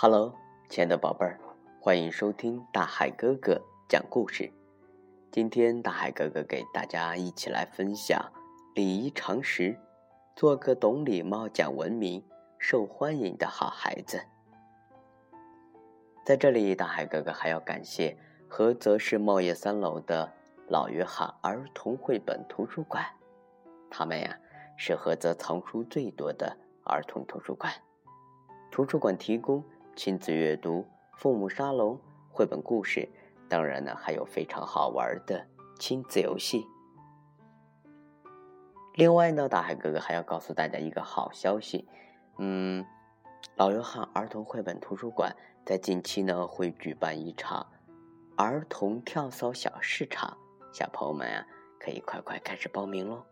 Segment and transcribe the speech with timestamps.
[0.00, 0.32] Hello，
[0.68, 1.40] 亲爱的宝贝儿，
[1.80, 4.48] 欢迎收听大海哥哥讲故事。
[5.32, 8.32] 今天大海哥哥给大家一起来分享
[8.76, 9.76] 礼仪常识，
[10.36, 12.24] 做个懂礼貌、讲文明、
[12.60, 14.22] 受欢迎的好孩子。
[16.24, 18.16] 在这里，大海哥哥还要感谢
[18.48, 20.32] 菏泽市茂业三楼的
[20.68, 23.04] 老约翰儿童绘本图书馆，
[23.90, 24.38] 他们呀
[24.76, 27.72] 是菏泽藏书最多的儿童图书馆。
[28.70, 29.60] 图书馆提供。
[29.98, 33.08] 亲子阅读、父母沙龙、绘本故事，
[33.48, 35.44] 当然呢，还有非常好玩的
[35.76, 36.64] 亲子游戏。
[38.94, 41.88] 另外呢，大海哥哥还要告诉大家一个好消息，
[42.38, 42.86] 嗯，
[43.56, 45.34] 老约翰儿童绘本图书馆
[45.66, 47.66] 在近期呢会举办一场
[48.36, 50.38] 儿童跳蚤小市场，
[50.72, 51.44] 小朋友们啊
[51.80, 53.24] 可以快快开始报名喽！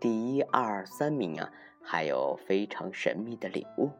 [0.00, 1.48] 第一、二、三名啊，
[1.80, 3.92] 还有非常神秘的礼物。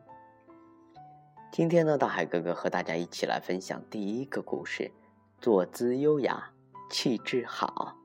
[1.51, 4.93] 今天呢，大海哥哥和大家一起来分享第一个故事：
[5.41, 6.53] 坐姿优雅，
[6.91, 7.97] 气质好。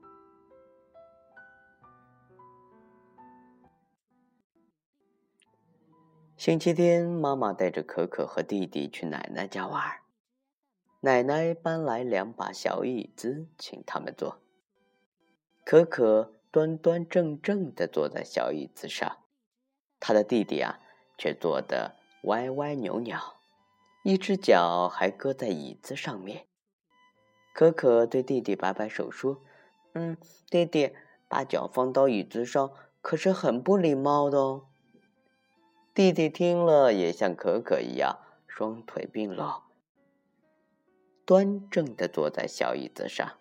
[6.36, 10.00] 星期天，妈妈带着可可和弟弟去奶奶家玩，
[11.00, 14.40] 奶奶搬来两把小椅子，请他们坐。
[15.64, 19.18] 可可端端正正的坐在小椅子上，
[20.00, 20.80] 他的弟弟啊，
[21.16, 21.94] 却坐的。
[22.24, 23.16] 歪歪扭扭，
[24.02, 26.46] 一只脚还搁在椅子上面。
[27.52, 29.42] 可可对弟弟摆摆手说
[29.94, 30.16] ：“嗯，
[30.50, 30.94] 弟弟，
[31.28, 34.66] 把脚放到椅子上可是很不礼貌的哦。”
[35.94, 39.62] 弟弟听了也像可可一样，双腿并拢，
[41.24, 43.38] 端正的坐在小椅子上。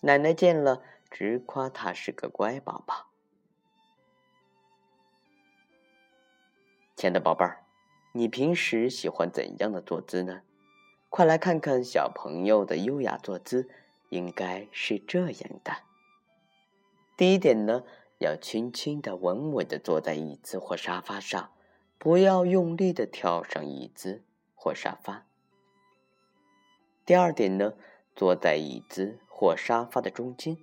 [0.00, 3.10] 奶奶见了，直夸他是个乖宝宝。
[6.96, 7.61] 亲爱的宝贝儿。
[8.14, 10.42] 你平时喜欢怎样的坐姿呢？
[11.08, 13.70] 快来看看小朋友的优雅坐姿，
[14.10, 15.72] 应该是这样的。
[17.16, 17.84] 第一点呢，
[18.18, 21.52] 要轻轻的、稳稳的坐在椅子或沙发上，
[21.96, 24.22] 不要用力的跳上椅子
[24.54, 25.24] 或沙发。
[27.06, 27.72] 第二点呢，
[28.14, 30.58] 坐在椅子或沙发的中间，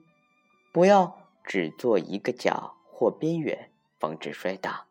[0.71, 4.85] 不要只坐一个角或边缘，防止摔倒。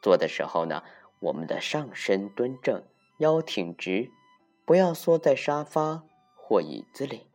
[0.00, 0.82] 坐的时候呢。
[1.26, 2.84] 我们的上身端正，
[3.18, 4.12] 腰挺直，
[4.64, 6.04] 不要缩在沙发
[6.36, 7.26] 或椅子里。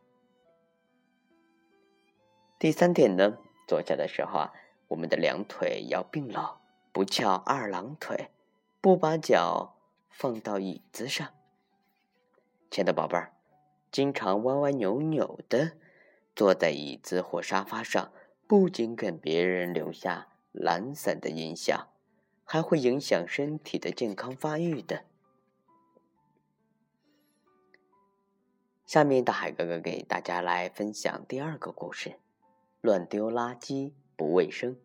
[2.58, 3.36] 第三点呢，
[3.68, 4.52] 坐下的时候啊，
[4.88, 6.56] 我们的两腿要并拢，
[6.90, 8.30] 不翘二郎腿，
[8.80, 9.76] 不把脚
[10.08, 11.28] 放到椅子上。
[12.70, 13.34] 亲爱的宝贝儿，
[13.90, 15.72] 经常歪歪扭扭的
[16.34, 18.10] 坐在椅子或沙发上，
[18.46, 21.91] 不仅给别人留下懒散的印象。
[22.52, 25.04] 还会影响身体的健康发育的。
[28.84, 32.18] 下面，大海哥哥给大家来分享第二个故事：
[32.82, 34.78] 乱丢垃圾不卫生。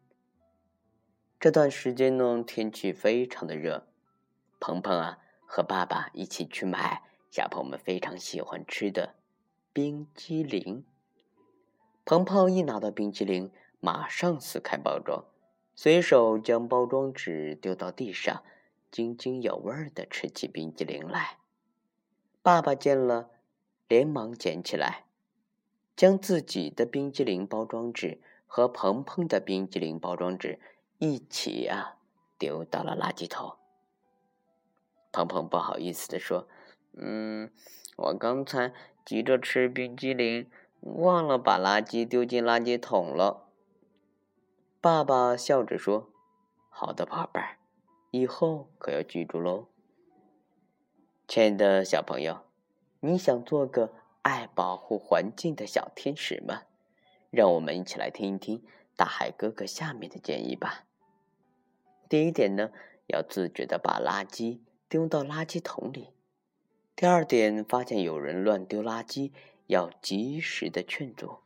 [1.41, 3.85] 这段时间呢，天气非常的热，
[4.61, 9.15] 鹏鹏啊和爸爸一起去买小朋友们非常喜欢吃的
[9.73, 10.85] 冰激凌。
[12.05, 13.51] 鹏鹏一拿到冰激凌，
[13.81, 15.25] 马上撕开包装。
[15.79, 18.43] 随手将包装纸丢到地上，
[18.89, 21.37] 津津有味的吃起冰激凌来。
[22.41, 23.29] 爸爸见了，
[23.87, 25.03] 连忙捡起来，
[25.95, 30.59] 将自己的冰激凌包装纸和鹏鹏的冰激凌包装纸
[30.97, 31.99] 一起啊
[32.39, 33.55] 丢到了垃圾桶。
[35.11, 36.47] 鹏鹏不好意思的说
[36.97, 37.51] ：“嗯，
[37.97, 38.73] 我刚才
[39.05, 40.49] 急着吃冰激凌，
[40.79, 43.43] 忘了把垃圾丢进垃圾桶了。”
[44.79, 46.11] 爸爸笑着说
[46.69, 47.57] ：“好的，宝贝儿，
[48.11, 49.65] 以后可要记住喽。”
[51.27, 52.43] 亲爱的小朋友，
[52.99, 56.61] 你想做个爱保护环境的小天使吗？
[57.31, 58.63] 让我们一起来听一听
[58.95, 60.85] 大海哥哥下面的建议吧。
[62.07, 62.69] 第一点呢，
[63.07, 66.11] 要自觉的把垃圾丢到垃圾桶里。
[66.95, 69.31] 第二点，发现有人乱丢垃圾，
[69.65, 71.39] 要及时的劝阻。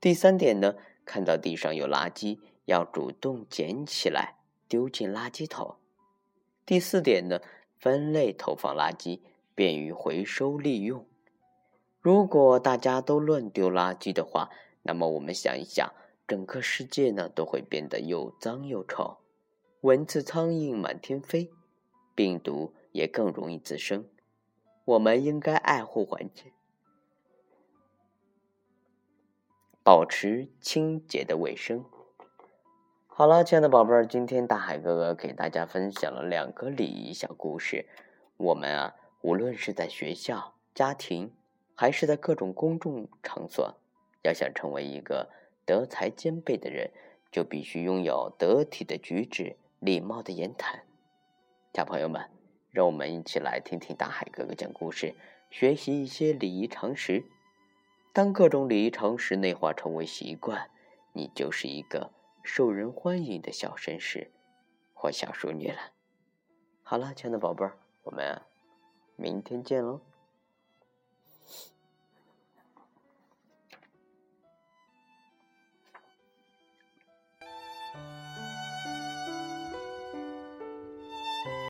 [0.00, 0.76] 第三点呢？
[1.06, 4.36] 看到地上有垃圾，要主动捡起来
[4.68, 5.76] 丢进垃圾桶。
[6.66, 7.40] 第四点呢，
[7.78, 9.20] 分类投放垃圾，
[9.54, 11.06] 便于回收利用。
[12.00, 14.50] 如果大家都乱丢垃圾的话，
[14.82, 15.92] 那么我们想一想，
[16.26, 19.18] 整个世界呢都会变得又脏又臭，
[19.82, 21.50] 蚊子、苍蝇满天飞，
[22.14, 24.08] 病毒也更容易滋生。
[24.84, 26.52] 我们应该爱护环境。
[29.86, 31.84] 保持清洁的卫生。
[33.06, 37.86] 好了，亲爱的宝贝儿，今天大海哥哥给大家分享了两个礼仪小故事。
[38.36, 41.32] 我们啊，无论是在学校、家庭，
[41.76, 43.76] 还是在各种公众场所，
[44.24, 45.30] 要想成为一个
[45.64, 46.90] 德才兼备的人，
[47.30, 50.82] 就必须拥有得体的举止、礼貌的言谈。
[51.74, 52.28] 小朋友们，
[52.72, 55.14] 让我们一起来听听大海哥哥讲故事，
[55.48, 57.22] 学习一些礼仪常识。
[58.16, 60.70] 当各种礼仪常识内化成为习惯，
[61.12, 62.10] 你就是一个
[62.42, 64.32] 受人欢迎的小绅士
[64.94, 65.92] 或小淑女了。
[66.82, 67.76] 好了，亲爱的宝贝儿。
[68.04, 68.40] 我们
[69.16, 70.00] 明天见喽。